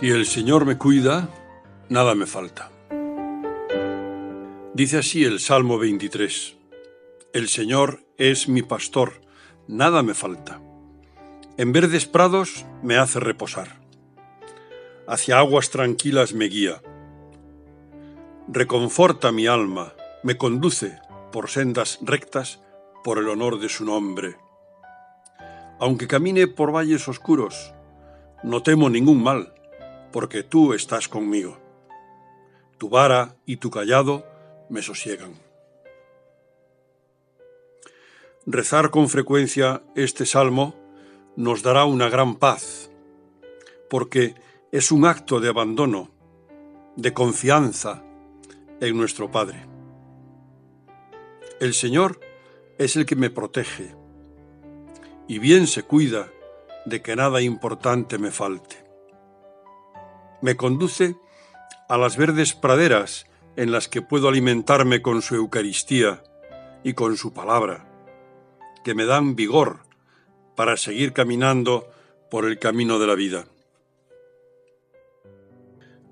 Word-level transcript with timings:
Si 0.00 0.10
el 0.10 0.26
Señor 0.26 0.66
me 0.66 0.76
cuida, 0.76 1.28
nada 1.88 2.16
me 2.16 2.26
falta. 2.26 2.72
Dice 4.74 4.98
así 4.98 5.24
el 5.24 5.38
Salmo 5.38 5.78
23. 5.78 6.56
El 7.32 7.48
Señor 7.48 8.00
es 8.18 8.48
mi 8.48 8.62
pastor, 8.62 9.20
nada 9.68 10.02
me 10.02 10.14
falta. 10.14 10.60
En 11.58 11.70
verdes 11.72 12.06
prados 12.06 12.66
me 12.82 12.96
hace 12.96 13.20
reposar. 13.20 13.80
Hacia 15.06 15.38
aguas 15.38 15.70
tranquilas 15.70 16.34
me 16.34 16.46
guía. 16.46 16.82
Reconforta 18.48 19.30
mi 19.30 19.46
alma, 19.46 19.94
me 20.24 20.36
conduce 20.36 20.98
por 21.30 21.48
sendas 21.48 22.00
rectas 22.02 22.60
por 23.04 23.18
el 23.18 23.28
honor 23.28 23.60
de 23.60 23.68
su 23.68 23.84
nombre. 23.84 24.38
Aunque 25.78 26.08
camine 26.08 26.48
por 26.48 26.74
valles 26.74 27.06
oscuros, 27.06 27.72
no 28.42 28.60
temo 28.60 28.90
ningún 28.90 29.22
mal 29.22 29.54
porque 30.14 30.44
tú 30.44 30.74
estás 30.74 31.08
conmigo. 31.08 31.58
Tu 32.78 32.88
vara 32.88 33.34
y 33.46 33.56
tu 33.56 33.68
callado 33.68 34.24
me 34.68 34.80
sosiegan. 34.80 35.34
Rezar 38.46 38.90
con 38.90 39.08
frecuencia 39.08 39.82
este 39.96 40.24
salmo 40.24 40.76
nos 41.34 41.64
dará 41.64 41.84
una 41.84 42.08
gran 42.08 42.36
paz, 42.36 42.92
porque 43.90 44.36
es 44.70 44.92
un 44.92 45.04
acto 45.04 45.40
de 45.40 45.48
abandono, 45.48 46.12
de 46.94 47.12
confianza 47.12 48.04
en 48.80 48.96
nuestro 48.96 49.32
Padre. 49.32 49.66
El 51.58 51.74
Señor 51.74 52.20
es 52.78 52.94
el 52.94 53.04
que 53.04 53.16
me 53.16 53.30
protege 53.30 53.96
y 55.26 55.40
bien 55.40 55.66
se 55.66 55.82
cuida 55.82 56.28
de 56.86 57.02
que 57.02 57.16
nada 57.16 57.40
importante 57.40 58.16
me 58.16 58.30
falte 58.30 58.83
me 60.44 60.58
conduce 60.58 61.16
a 61.88 61.96
las 61.96 62.18
verdes 62.18 62.52
praderas 62.52 63.24
en 63.56 63.72
las 63.72 63.88
que 63.88 64.02
puedo 64.02 64.28
alimentarme 64.28 65.00
con 65.00 65.22
su 65.22 65.36
Eucaristía 65.36 66.22
y 66.82 66.92
con 66.92 67.16
su 67.16 67.32
palabra, 67.32 67.88
que 68.84 68.94
me 68.94 69.06
dan 69.06 69.36
vigor 69.36 69.78
para 70.54 70.76
seguir 70.76 71.14
caminando 71.14 71.88
por 72.30 72.44
el 72.44 72.58
camino 72.58 72.98
de 72.98 73.06
la 73.06 73.14
vida. 73.14 73.46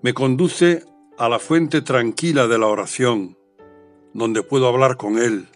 Me 0.01 0.15
conduce 0.15 0.83
a 1.19 1.29
la 1.29 1.39
fuente 1.39 1.83
tranquila 1.83 2.47
de 2.47 2.59
la 2.59 2.69
oración, 2.69 3.37
donde 4.15 4.43
puedo 4.43 4.67
hablar 4.67 4.97
con 4.97 5.19
Él, 5.19 5.51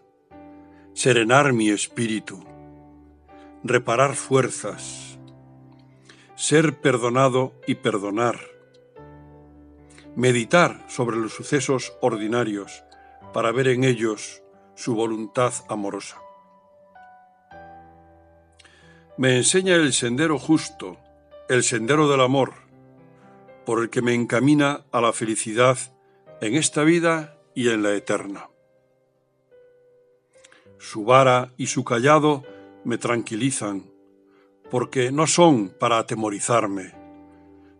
serenar 0.93 1.55
mi 1.55 1.71
espíritu, 1.71 2.45
reparar 3.65 4.17
fuerzas, 4.17 5.19
ser 6.35 6.79
perdonado 6.83 7.55
y 7.67 7.77
perdonar 7.77 8.56
meditar 10.17 10.85
sobre 10.89 11.19
los 11.19 11.35
sucesos 11.35 11.93
ordinarios 12.01 12.83
para 13.33 13.53
ver 13.53 13.69
en 13.69 13.85
ellos 13.85 14.43
su 14.75 14.95
voluntad 14.95 15.53
amorosa. 15.69 16.19
Me 19.19 19.37
enseña 19.37 19.77
el 19.77 19.93
sendero 19.93 20.39
justo, 20.39 20.99
el 21.49 21.63
sendero 21.63 22.09
del 22.09 22.23
amor, 22.23 22.55
por 23.65 23.83
el 23.83 23.91
que 23.91 24.03
me 24.03 24.15
encamina 24.15 24.85
a 24.91 25.01
la 25.01 25.13
felicidad 25.13 25.79
en 26.41 26.55
esta 26.55 26.83
vida 26.83 27.39
y 27.55 27.69
en 27.69 27.83
la 27.83 27.95
eterna. 27.95 28.49
Su 30.79 31.05
vara 31.05 31.53
y 31.57 31.67
su 31.69 31.85
callado 31.85 32.45
me 32.85 32.99
tranquilizan, 32.99 33.91
porque 34.71 35.13
no 35.13 35.27
son 35.27 35.71
para 35.71 35.99
atemorizarme, 35.99 36.95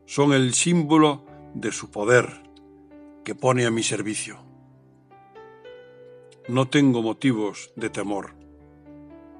son 0.07 0.33
el 0.33 0.55
símbolo 0.55 1.26
de 1.57 1.73
su 1.73 1.91
poder 1.91 2.43
que 3.25 3.35
pone 3.35 3.65
a 3.65 3.71
mi 3.71 3.83
servicio. 3.83 4.39
No 6.49 6.69
tengo 6.69 7.03
motivos 7.03 7.73
de 7.77 7.89
temor. 7.89 8.35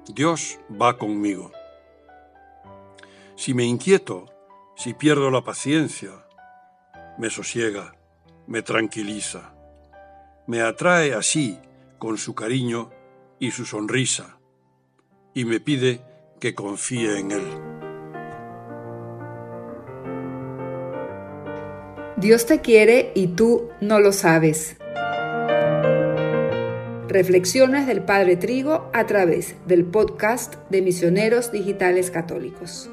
Dios 0.07 0.59
va 0.69 0.97
conmigo. 0.97 1.51
Si 3.35 3.53
me 3.53 3.65
inquieto, 3.65 4.25
si 4.75 4.95
pierdo 4.95 5.29
la 5.29 5.43
paciencia, 5.43 6.25
me 7.19 7.29
sosiega, 7.29 7.95
me 8.47 8.63
tranquiliza, 8.63 9.53
me 10.47 10.61
atrae 10.61 11.13
así 11.13 11.59
con 11.99 12.17
su 12.17 12.33
cariño 12.33 12.89
y 13.39 13.51
su 13.51 13.65
sonrisa, 13.65 14.39
y 15.35 15.45
me 15.45 15.59
pide 15.59 16.01
que 16.39 16.55
confíe 16.55 17.19
en 17.19 17.31
Él. 17.31 17.66
Dios 22.17 22.47
te 22.47 22.61
quiere 22.61 23.11
y 23.13 23.27
tú 23.27 23.69
no 23.79 23.99
lo 23.99 24.11
sabes. 24.11 24.75
Reflexiones 27.07 27.85
del 27.85 28.01
Padre 28.01 28.35
Trigo 28.37 28.89
a 28.91 29.05
través 29.05 29.53
del 29.67 29.85
podcast 29.85 30.55
de 30.71 30.81
Misioneros 30.81 31.51
Digitales 31.51 32.09
Católicos. 32.09 32.89